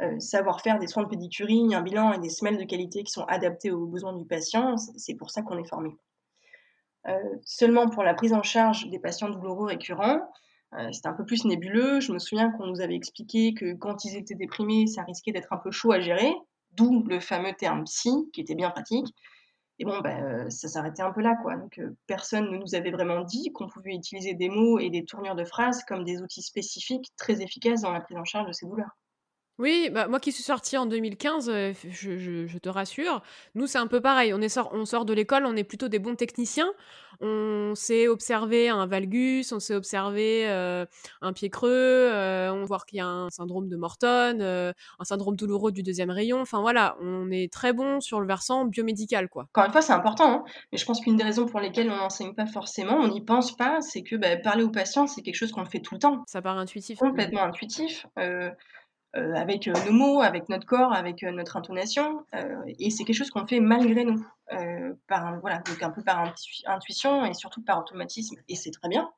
[0.00, 3.12] Heu, savoir faire des soins de pédicurie, un bilan et des semelles de qualité qui
[3.12, 5.90] sont adaptés aux besoins du patient, c'est pour ça qu'on est formé.
[7.06, 10.20] Heu, seulement pour la prise en charge des patients douloureux récurrents,
[10.74, 12.00] heu, c'était un peu plus nébuleux.
[12.00, 15.52] Je me souviens qu'on nous avait expliqué que quand ils étaient déprimés, ça risquait d'être
[15.52, 16.32] un peu chaud à gérer,
[16.72, 19.06] d'où le fameux terme psy qui était bien pratique
[19.80, 21.56] et bon, bah, ça s'arrêtait un peu là, quoi.
[22.06, 25.44] Personne ne nous avait vraiment dit qu'on pouvait utiliser des mots et des tournures de
[25.44, 28.96] phrases comme des outils spécifiques très efficaces dans la prise en charge de ces douleurs.
[29.58, 33.22] Oui, bah, moi qui suis sortie en 2015, heu, f je je je te rassure,
[33.54, 34.32] nous, c'est un peu pareil.
[34.32, 36.72] On est sort on sort de l'école, on est plutôt des bons techniciens.
[37.20, 40.86] On sait observer un valgus, on sait observer, heu,
[41.20, 41.70] un pied creux,
[42.10, 46.10] heu, on voit qu'il y a un syndrome de Morton, un syndrome douloureux du deuxième
[46.10, 46.40] rayon.
[46.40, 49.48] Enfin voilà, on est très bon sur le versant biomédical, quoi.
[49.54, 51.96] Encore une fois, c'est important, hein, mais je pense qu'une des raisons pour lesquelles on
[51.96, 55.34] n'enseigne pas forcément, on n'y pense pas, c'est que, bah, parler aux patients, c'est quelque
[55.34, 56.24] chose qu'on fait tout le temps.
[56.26, 56.98] Ça paraît intuitif.
[56.98, 58.06] Complètement intuitif,
[59.14, 62.24] avec, heu, nos mots, avec notre corps, avec, heu, notre intonation,
[62.78, 64.26] et c'est quelque chose qu'on fait malgré nous,
[65.06, 68.88] par voilà, donc un peu par intui intuition et surtout par automatisme et c'est très
[68.88, 69.10] bien.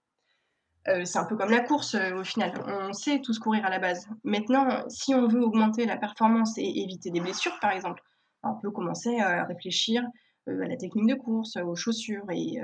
[0.87, 2.53] C'est un peu comme la course, au final.
[2.67, 4.07] On sait tous courir à la base.
[4.23, 8.03] Maintenant, si on veut augmenter la performance et éviter des blessures, par exemple,
[8.43, 10.03] on peut commencer à réfléchir,
[10.47, 12.61] à la technique de course, aux chaussures et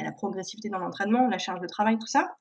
[0.00, 2.36] à la progressivité dans l'entraînement, la charge de travail, tout ça.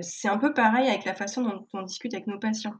[0.00, 2.74] C'est un peu pareil avec la façon dont on discute avec nos patients.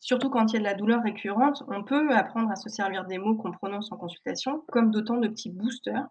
[0.00, 3.04] Surtout quand il y a de la douleur récurrente, on peut apprendre à se servir
[3.04, 6.08] des mots qu'on prononce en consultation comme d'autant de petits boosters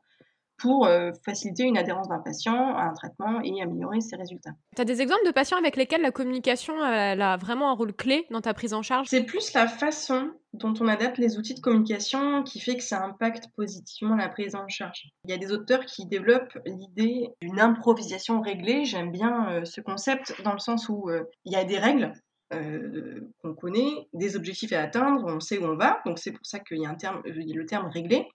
[0.57, 4.53] pour, heu, faciliter une adhérence d'un patient à un traitement et améliorer ses résultats.
[4.75, 7.93] Tu as des exemples de patients avec lesquels la communication, elle a vraiment un rôle
[7.93, 9.09] clé dans ta prise en charge?
[9.09, 13.03] C'est plus la façon dont on adapte les outils de communication qui fait que ça
[13.03, 15.01] impacte positivement la prise en charge.
[15.23, 18.85] Il y a des auteurs qui développent l'idée d'une improvisation réglée.
[18.85, 22.13] J'aime bien, heu, ce concept dans le sens où, heu, il y a des règles,
[22.53, 26.45] heu, qu'on connaît, des objectifs à atteindre, on sait où on va, donc c'est pour
[26.45, 28.27] ça qu'il y a a le terme réglé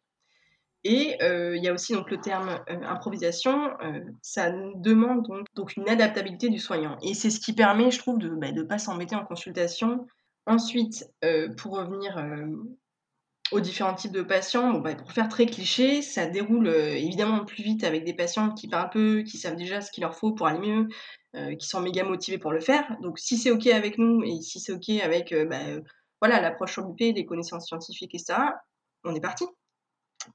[0.84, 3.70] et heu, il y a aussi donc le terme, improvisation,
[4.20, 8.28] ça demande donc une adaptabilité du soignant et c'est ce qui permet, je trouve, de,
[8.30, 10.06] bah, de pas s'embêter en consultation.
[10.46, 11.04] Ensuite,
[11.56, 12.18] pour revenir,
[13.52, 17.84] aux différents types de patients, bah, pour faire très cliché, ça déroule, évidemment plus vite
[17.84, 20.58] avec des patients qui parlent peu, qui savent déjà ce qu'il leur faut pour aller
[20.58, 20.88] mieux,
[21.36, 22.96] heu, qui sont méga motivés pour le faire.
[23.02, 25.84] Donc si c'est OK avec nous et si c'est OK avec, heu, bah, heu,
[26.20, 28.54] voilà l'approche l'IP, les connaissances scientifiques et cetera,
[29.04, 29.46] on est parti.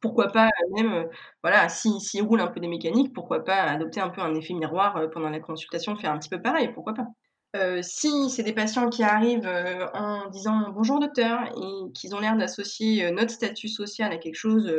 [0.02, 1.10] Pourquoi pas même,
[1.44, 4.54] voilà, si s'il roule un peu des mécaniques, pourquoi pas adopter un peu un effet
[4.54, 7.08] miroir, pendant la consultation, faire un petit peu pareil, pourquoi pas?
[7.84, 9.50] Si c'est des patients qui arrivent,
[9.94, 14.72] en disant: «Bonjour docteur» et qu'ils ont l'air d'associer, notre statut social à quelque chose,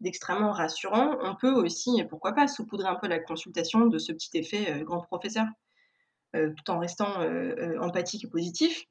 [0.00, 4.30] d'extrêmement rassurant, on peut aussi, pourquoi pas, saupoudrer un peu la consultation de ce petit
[4.38, 5.46] effet, heu, grand professeur,
[6.36, 8.84] heu, tout en restant, heu, empathique et positif.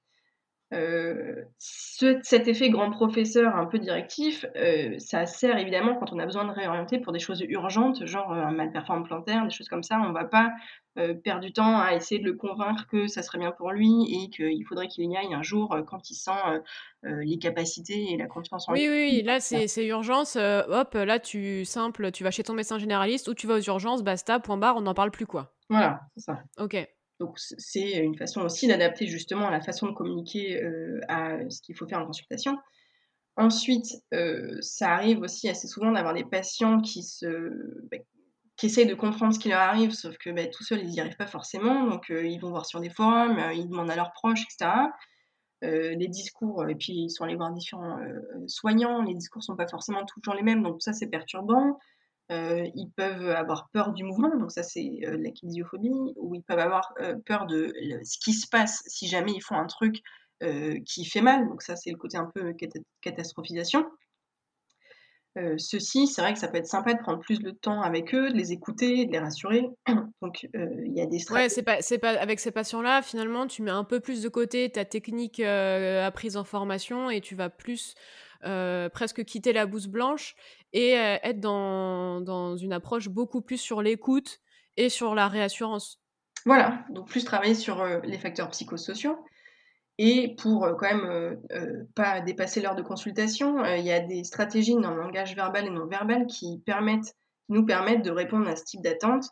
[0.74, 6.20] Heu, ce cet effet grand professeur un peu directif, heu, ça sert évidemment quand on
[6.20, 9.52] a besoin de réorienter pour des choses urgentes, genre, heu, un mal performant plantaire, des
[9.54, 10.00] choses comme ça.
[10.02, 10.52] On va pas,
[11.24, 14.30] perdre du temps à essayer de le convaincre que ça serait bien pour lui et
[14.30, 16.32] qu'il faudrait qu'il y aille un jour, quand il sent,
[17.04, 18.82] les capacités et la confiance en lui.
[18.82, 22.80] Oui, oui, oui, là, c'est urgence, hop, là, tu simple, tu vas chez ton médecin
[22.80, 25.56] généraliste ou tu vas aux urgences, basta, point barre, on n'en parle plus, quoi.
[25.70, 26.44] Voilà, c'est ça.
[26.58, 26.95] OK.
[27.20, 31.76] Donc c'est une façon aussi d'adapter justement la façon de communiquer, heu, à ce qu'il
[31.78, 32.58] faut faire en consultation.
[33.38, 37.28] Ensuite, heu, ça arrive aussi assez souvent d'avoir des patients qui se
[37.92, 37.98] bah,
[38.58, 41.00] qui essayent de comprendre ce qui leur arrive, sauf que, bah, tout seuls, ils y
[41.02, 44.14] arrivent pas forcément, donc heu, ils vont voir sur des forums, ils demandent à leurs
[44.14, 44.92] proches et cetera.
[45.64, 48.00] Heu, les discours et puis ils sont allés voir différents,
[48.48, 51.80] soignants, les discours sont pas forcément toujours les mêmes, donc ça, c'est perturbant.
[52.32, 56.44] Heu, ils peuvent avoir peur du mouvement, donc ça c'est, heu, la kinésiophobie, ou ils
[56.44, 59.68] peuvent avoir, heu, peur de le ce qui se passe si jamais ils font un
[59.68, 59.98] truc,
[60.44, 63.86] heu, qui fait mal, donc ça c'est le côté un peu cata catastrophisation.
[65.58, 68.30] Ceux-ci, c'est vrai que ça peut être sympa de prendre plus le temps avec eux,
[68.32, 69.66] de les écouter, de les rassurer,
[70.22, 71.50] donc il y a des Ouais, stratégies.
[71.50, 74.70] c'est pas c'est pas avec ces patients-là, finalement, tu mets un peu plus de côté
[74.72, 77.96] ta technique, apprise en formation et tu vas plus,
[78.46, 80.36] heu, presque quitter la blouse blanche
[80.74, 84.40] et heu, être dans dans une approche beaucoup plus sur l'écoute
[84.78, 86.02] et sur la réassurance.
[86.46, 89.18] voilà, donc plus travailler sur, heu, les facteurs psychosociaux
[90.00, 91.42] et pour, quand même,
[91.96, 95.72] pas dépasser l'heure de consultation, il y a des stratégies dans le langage verbal et
[95.72, 97.16] non verbal qui permettent
[97.50, 99.26] nous permettent de répondre à ce type d'attente,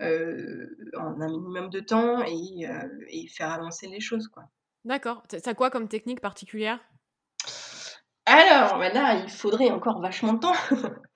[0.00, 2.66] en un minimum de temps et
[3.08, 4.44] et faire avancer les choses, quoi.
[4.86, 5.22] D'accord.
[5.28, 6.80] T'as quoi comme technique particulière?
[8.26, 10.54] Alors, bah là, il faudrait encore vachement de temps.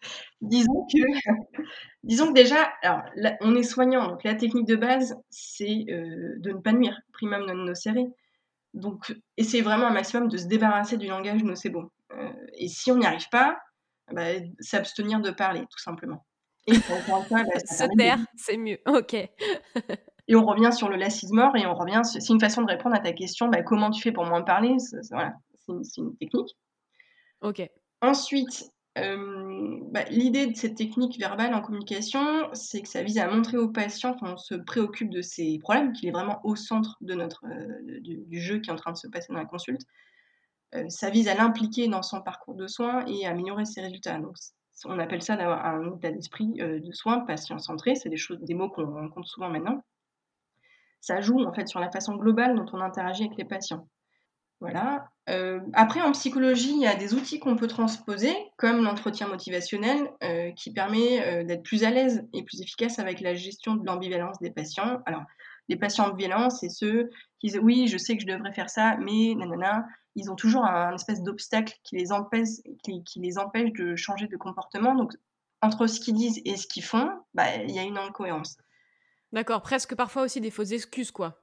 [0.42, 0.98] disons que
[2.02, 3.02] disons que déjà, alors
[3.40, 7.46] on est soignant, donc la technique de base, c'est euh, de ne pas nuire, primum
[7.46, 8.06] non nocere.
[8.74, 11.90] Donc, essayer vraiment un maximum de se débarrasser du langage nocebo.
[12.12, 13.58] Euh, et si on n'y arrive pas,
[14.12, 14.26] bah,
[14.60, 16.26] s'abstenir de parler, tout simplement.
[16.66, 18.78] Et encore bah, se taire, c'est mieux.
[18.86, 19.14] Ok.
[20.28, 22.02] et on revient sur le lacisme mort et on revient.
[22.04, 23.48] C'est une façon de répondre à ta question.
[23.48, 24.76] Bah, comment tu fais pour moins parler
[25.10, 25.32] Voilà,
[25.82, 26.54] c'est une, technique.
[27.40, 27.62] Ok.
[28.00, 33.28] Ensuite, euh, bah, l'idée de cette technique verbale en communication, c'est que ça vise à
[33.28, 37.14] montrer au patient qu'on se préoccupe de ses problèmes, qu'il est vraiment au centre de
[37.14, 39.82] notre, euh, du, jeu qui est en train de se passer dans la consulte.
[40.74, 44.18] Euh, ça vise à l'impliquer dans son parcours de soins et à améliorer ses résultats.
[44.18, 44.36] Donc,
[44.84, 47.94] on appelle ça d'avoir un état d'esprit de soins patient-centré.
[47.96, 49.82] C'est des, des mots qu'on rencontre souvent maintenant.
[51.00, 53.88] Ça joue en fait sur la façon globale dont on interagit avec les patients.
[54.60, 55.08] Voilà.
[55.28, 60.10] Euh, après, en psychologie, il y a des outils qu'on peut transposer, comme l'entretien motivationnel,
[60.22, 63.84] euh, qui permet euh, d'être plus à l'aise et plus efficace avec la gestion de
[63.84, 65.02] l'ambivalence des patients.
[65.04, 65.24] Alors,
[65.68, 67.10] les patients ambivalents, c'est ceux
[67.40, 70.64] qui disent oui, je sais que je devrais faire ça, mais nanana, ils ont toujours
[70.64, 72.48] un, espèce d'obstacle qui les empêche,
[72.82, 74.94] qui, les empêche de changer de comportement.
[74.94, 75.12] Donc,
[75.60, 78.56] entre ce qu'ils disent et ce qu'ils font, bah, il y a une incohérence.
[79.32, 81.42] D'accord, presque parfois aussi des fausses excuses, quoi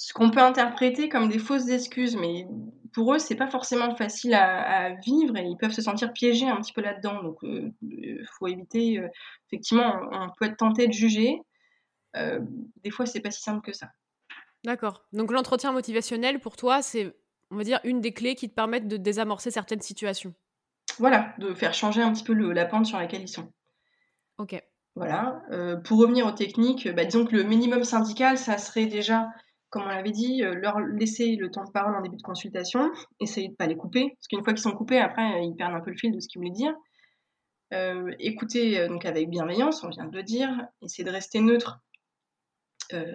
[0.00, 2.46] ce qu'on peut interpréter comme des fausses excuses, mais
[2.92, 6.56] pour eux, c'est pas forcément facile à, vivre et ils peuvent se sentir piégés un
[6.56, 7.22] petit peu là-dedans.
[7.22, 8.98] Donc, il euh, faut éviter.
[8.98, 9.08] Euh,
[9.46, 11.40] effectivement, on peut être tenté de juger.
[12.16, 12.40] Euh,
[12.82, 13.88] des fois, c'est pas si simple que ça.
[14.64, 15.04] D'accord.
[15.12, 17.14] Donc, l'entretien motivationnel, pour toi, c'est,
[17.50, 20.34] on va dire, une des clés qui te permettent de désamorcer certaines situations.
[20.98, 23.52] Voilà, de faire changer un petit peu la pente sur laquelle ils sont.
[24.38, 24.60] Ok.
[24.96, 25.42] Voilà.
[25.84, 29.28] pour revenir aux techniques, bah, disons que le minimum syndical, ça serait déjà
[29.70, 32.90] comme on l'avait dit, euh, leur laisser le temps de parole en début de consultation,
[33.20, 35.74] essayer de ne pas les couper, parce qu'une fois qu'ils sont coupés, après, ils perdent
[35.74, 36.74] un peu le fil de ce qu'ils voulaient dire.
[37.74, 40.48] Euh, écouter euh, donc avec bienveillance, on vient de le dire,
[40.82, 41.80] essayer de rester neutre,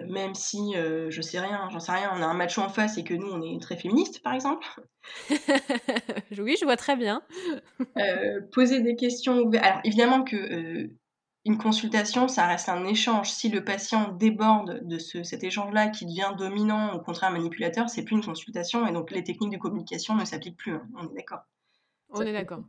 [0.06, 3.02] même si je sais rien, j'en sais rien, on a un macho en face et
[3.02, 4.64] que nous on est très féministe par exemple.
[6.38, 7.22] oui, je vois très bien.
[8.52, 10.88] poser des questions Alors évidemment que
[11.46, 13.30] une consultation, ça reste un échange.
[13.30, 18.16] Si le patient déborde de cet échange-là, qui devient dominant, au contraire manipulateur, c'est plus
[18.16, 20.74] une consultation et donc les techniques de communication ne s'appliquent plus.
[20.74, 20.88] Hein.
[20.96, 21.42] On est d'accord.
[22.08, 22.62] On est d'accord.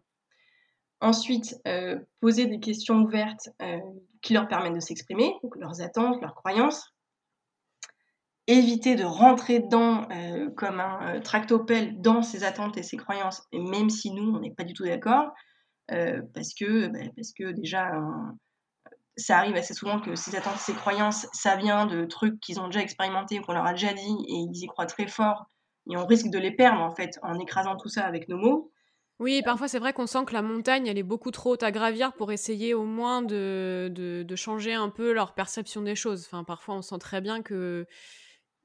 [1.00, 3.80] Ensuite, euh, poser des questions ouvertes euh,
[4.22, 6.94] qui leur permettent de s'exprimer, leurs attentes, leurs croyances.
[8.48, 13.60] Éviter de rentrer dedans euh, comme un tractopelle dans ses attentes et ses croyances, et
[13.60, 15.32] même si nous, on n'est pas du tout d'accord,
[15.88, 17.92] parce, que, bah, parce que déjà,
[19.18, 22.68] ça arrive assez souvent que ces attentes, ces croyances, ça vient de trucs qu'ils ont
[22.68, 25.46] déjà expérimentés, qu'on leur a déjà dit, et ils y croient très fort,
[25.90, 28.72] et on risque de les perdre en fait en écrasant tout ça avec nos mots.
[29.20, 31.72] Oui, parfois c'est vrai qu'on sent que la montagne, elle est beaucoup trop haute à
[31.72, 36.26] gravir pour essayer au moins de, de, changer un peu leur perception des choses.
[36.26, 37.86] Enfin, parfois on sent très bien que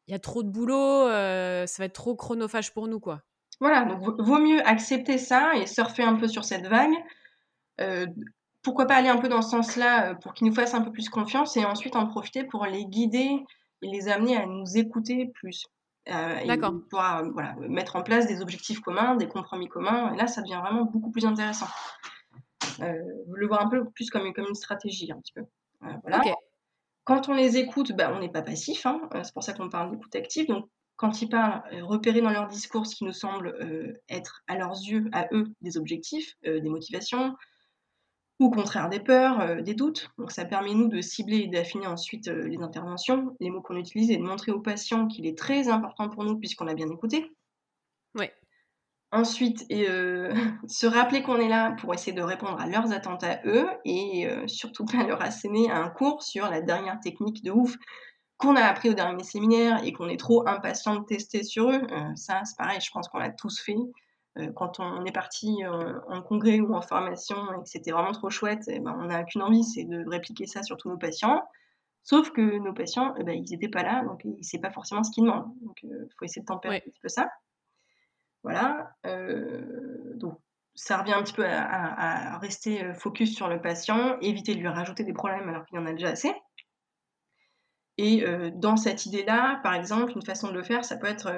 [0.08, 3.22] il y a trop de boulot, euh, ça va être trop chronophage pour nous, quoi.
[3.60, 6.94] Voilà, donc vaut mieux accepter ça et surfer un peu sur cette vague.
[7.80, 8.06] Euh,
[8.62, 10.92] pourquoi pas aller un peu dans ce sens-là euh, pour qu'ils nous fassent un peu
[10.92, 13.44] plus confiance et ensuite en profiter pour les guider
[13.82, 15.66] et les amener à nous écouter plus.
[16.08, 16.74] Euh, D'accord.
[16.90, 20.12] Pour euh, voilà, mettre en place des objectifs communs, des compromis communs.
[20.12, 21.68] Et là, ça devient vraiment beaucoup plus intéressant.
[22.80, 22.94] Euh,
[23.32, 25.44] le voir un peu plus comme, comme une stratégie, un petit peu.
[26.02, 26.22] voilà.
[27.04, 28.86] Quand on les écoute, bah, on n'est pas passif.
[28.86, 29.00] Hein.
[29.22, 30.46] C'est pour ça qu'on parle d'écoute active.
[30.46, 33.56] Donc, quand ils parlent, repérer dans leur discours ce qui nous semble
[34.08, 37.34] être à leurs yeux, à eux, des objectifs, des motivations,
[38.40, 40.10] ou au contraire des peurs, euh, des doutes.
[40.18, 43.76] Donc ça permet nous de cibler et d'affiner ensuite euh, les interventions, les mots qu'on
[43.76, 46.90] utilise et de montrer aux patients qu'il est très important pour nous puisqu'on a bien
[46.90, 47.30] écouté.
[48.16, 48.26] Oui.
[49.12, 50.34] Ensuite, euh,
[50.66, 54.26] se rappeler qu'on est là pour essayer de répondre à leurs attentes à eux et
[54.46, 57.76] surtout pas leur asséner un cours sur la dernière technique de ouf
[58.38, 61.82] qu'on a appris au dernier séminaire et qu'on est trop impatient de tester sur eux.
[62.14, 63.76] ça, c'est pareil, je pense qu'on l'a tous fait.
[64.38, 68.12] Euh, quand on est parti euh, en congrès ou en formation et que c'était vraiment
[68.12, 70.98] trop chouette, eh ben, on n'a qu'une envie, c'est de répliquer ça sur tous nos
[70.98, 71.42] patients.
[72.04, 75.02] Sauf que nos patients, eh ben, ils n'étaient pas là, donc ne savent pas forcément
[75.02, 75.52] ce qu'ils demandent.
[75.62, 77.28] Donc il euh, faut essayer de tempérer un petit peu ça.
[78.42, 78.94] Voilà.
[80.14, 80.38] donc
[80.74, 85.04] ça revient un petit peu à, rester focus sur le patient, éviter de lui rajouter
[85.04, 86.32] des problèmes alors qu'il y en a déjà assez.
[87.98, 91.30] Et dans cette idée-là, par exemple, une façon de le faire, ça peut être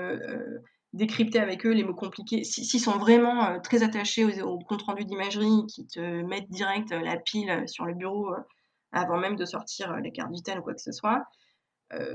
[0.93, 5.05] décrypter avec eux les mots compliqués, s'ils sont vraiment euh, très attachés au, compte rendu
[5.05, 8.41] d'imagerie, qui te mettent direct euh, la pile sur le bureau euh,
[8.93, 11.25] avant même de sortir la carte vitale ou quoi que ce soit,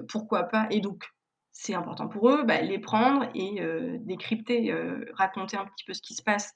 [0.10, 0.68] pourquoi pas?
[0.72, 1.06] Et donc,
[1.52, 3.62] c'est important pour eux, bah, les prendre et
[4.00, 4.76] décrypter,
[5.14, 6.54] raconter un petit peu ce qui se passe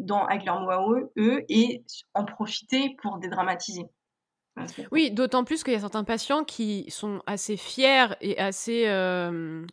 [0.00, 3.84] dans, avec leurs mots à eux, et en profiter pour dédramatiser.
[4.90, 8.86] Oui, d'autant plus qu'il y a certains patients qui sont assez fiers et assez,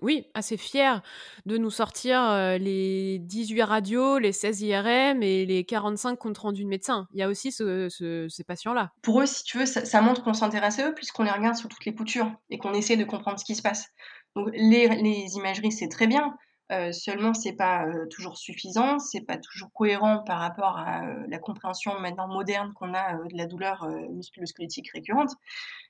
[0.01, 0.97] oui, assez fiers
[1.45, 6.69] de nous sortir les 18 radios, les 16 IRM et les 45 comptes rendus de
[6.69, 7.07] médecin.
[7.13, 8.91] Il y a aussi ces patients-là.
[9.01, 11.69] Pour eux, si tu veux, ça, montre qu'on s'intéresse à eux puisqu'on les regarde sur
[11.69, 13.87] toutes les coutures et qu'on essaie de comprendre ce qui se passe.
[14.35, 16.29] Donc les, les imageries, c'est très bien, euh,
[16.91, 21.39] seulement, c'est pas euh, toujours suffisant, c'est pas toujours cohérent par rapport à euh, la
[21.39, 25.31] compréhension maintenant moderne qu'on a de la douleur musculo-squelettique récurrente.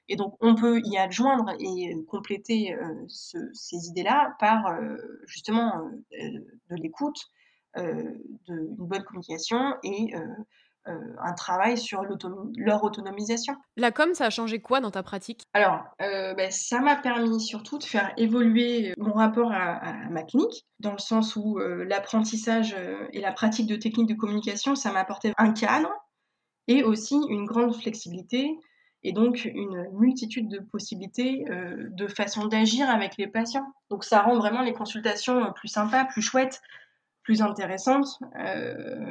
[0.10, 2.76] Et donc, on peut y adjoindre et compléter
[3.08, 4.78] ces idées-là par
[5.26, 7.30] justement de l'écoute,
[7.78, 10.14] d'une bonne communication et
[10.90, 12.04] euh, un travail sur
[12.58, 13.56] leur autonomisation.
[13.78, 15.44] La com, ça a changé quoi dans ta pratique?
[15.54, 20.66] Alors, euh, ben, ça m'a permis surtout de faire évoluer mon rapport à, ma clinique,
[20.82, 22.76] dans le sens où euh, l'apprentissage
[23.14, 25.90] et la pratique de techniques de communication, ça m'a apporté un cadre
[26.68, 28.52] et aussi une grande flexibilité
[29.04, 33.66] et donc une multitude de possibilités de façon d'agir avec les patients.
[33.90, 36.62] Donc ça rend vraiment les consultations plus sympas, plus chouettes,
[37.22, 38.20] plus intéressantes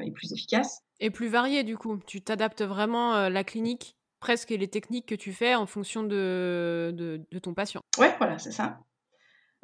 [0.03, 0.83] et plus efficaces.
[1.03, 1.99] Et plus varié du coup.
[2.07, 6.95] Tu t'adaptes vraiment euh, la clinique, presque les techniques que tu fais en fonction de,
[6.95, 7.81] de, ton patient.
[7.99, 8.79] Ouais, voilà, c'est ça.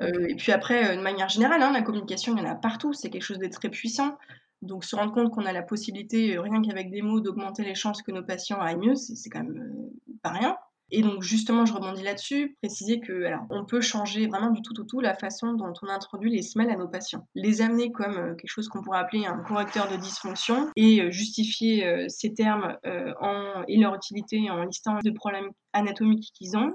[0.00, 2.56] Euh, et puis après, euh, de manière générale, hein, la communication, il y en a
[2.56, 2.92] partout.
[2.92, 4.18] C'est quelque chose de très puissant.
[4.62, 8.02] Donc se rendre compte qu'on a la possibilité, rien qu'avec des mots, d'augmenter les chances
[8.02, 9.72] que nos patients aillent mieux, c'est quand même
[10.24, 10.56] pas rien.
[10.90, 14.78] Et donc justement, je rebondis là-dessus, préciser que alors, on peut changer vraiment du tout
[14.80, 17.26] au tout la façon dont on introduit les semelles à nos patients.
[17.34, 21.10] Les amener comme euh, quelque chose qu'on pourrait appeler un correcteur de dysfonction et euh,
[21.10, 22.76] justifier euh, ces termes
[23.68, 26.72] et leur utilité en listant les problèmes anatomiques qu'ils ont.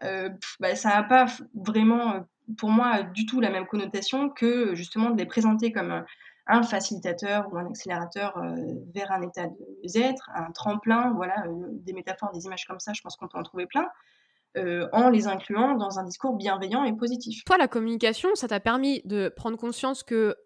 [0.00, 2.24] Bah, ça n'a pas vraiment,
[2.56, 6.04] pour moi, du tout la même connotation que justement de les présenter comme
[6.48, 8.56] un facilitateur ou un accélérateur euh,
[8.94, 12.94] vers un état de être, un tremplin, voilà, euh, des métaphores, des images comme ça,
[12.94, 13.86] je pense qu'on peut en trouver plein.
[14.56, 17.44] Euh, en les incluant dans un discours bienveillant et positif.
[17.44, 20.36] Toi, la communication, ça t'a permis de prendre conscience que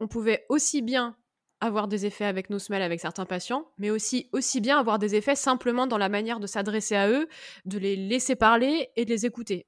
[0.00, 1.16] on pouvait aussi bien
[1.60, 5.14] avoir des effets avec nos semelles avec certains patients, mais aussi aussi bien avoir des
[5.14, 7.28] effets simplement dans la manière de s'adresser à eux,
[7.64, 9.66] de les laisser parler et de les écouter.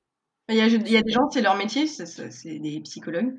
[0.48, 3.38] Il y a, il y a des gens, c'est leur métier, c'est des psychologues.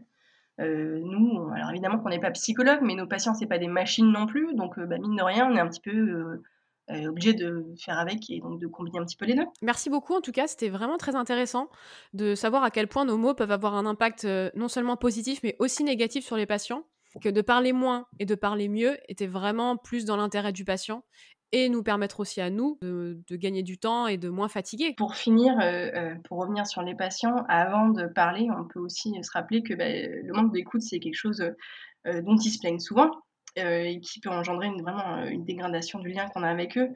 [0.60, 4.12] Euh, nous, alors évidemment qu'on n'est pas psychologue, mais nos patients, c'est pas des machines
[4.12, 4.54] non plus.
[4.56, 6.42] Donc, euh, bah, mine de rien, on est un petit peu
[6.90, 9.46] euh, obligé de faire avec et donc de combiner un petit peu les deux.
[9.62, 10.14] Merci beaucoup.
[10.14, 11.70] En tout cas, c'était vraiment très intéressant
[12.14, 15.56] de savoir à quel point nos mots peuvent avoir un impact non seulement positif, mais
[15.60, 16.84] aussi négatif sur les patients.
[17.24, 21.04] Que de parler moins et de parler mieux était vraiment plus dans l'intérêt du patient
[21.52, 24.94] et nous permettre aussi à nous de, gagner du temps et de moins fatiguer.
[24.98, 29.14] Pour finir, euh, euh, pour revenir sur les patients, avant de parler, on peut aussi
[29.24, 32.80] se rappeler que bah, le manque d'écoute, c'est quelque chose euh, dont ils se plaignent
[32.80, 33.12] souvent
[33.56, 36.88] et qui peut engendrer une, vraiment une dégradation du lien qu'on a avec eux.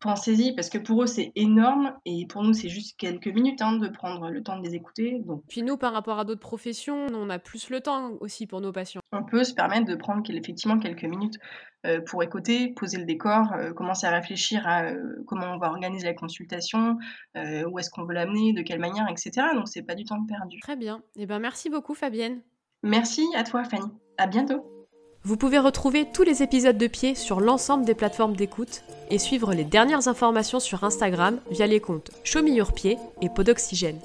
[0.00, 3.76] Pensez-y, parce que pour eux, c'est énorme, et pour nous, c'est juste quelques minutes hein,
[3.76, 5.20] de prendre le temps de les écouter.
[5.26, 5.42] Donc...
[5.48, 8.72] Puis nous, par rapport à d'autres professions, on a plus le temps aussi pour nos
[8.72, 9.02] patients.
[9.12, 11.38] On peut se permettre de prendre effectivement quelques minutes
[11.86, 15.68] euh, pour écouter, poser le décor, euh, commencer à réfléchir à euh, comment on va
[15.68, 16.98] organiser la consultation,
[17.34, 19.48] où est-ce qu'on veut l'amener, de quelle manière, etc.
[19.54, 20.60] Donc c'est pas du temps perdu.
[20.60, 21.02] Très bien.
[21.16, 22.42] Et eh ben merci beaucoup Fabienne.
[22.82, 23.86] Merci à toi Fanny.
[24.18, 24.79] À bientôt.
[25.22, 29.52] Vous pouvez retrouver tous les épisodes de Pied sur l'ensemble des plateformes d'écoute et suivre
[29.52, 32.40] les dernières informations sur Instagram via les comptes Show
[32.74, 34.00] Pied et Podoxygène.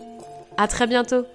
[0.58, 1.25] À très bientôt